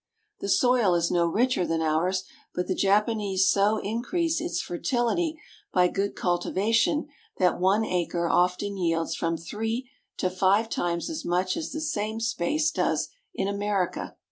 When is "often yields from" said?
8.27-9.37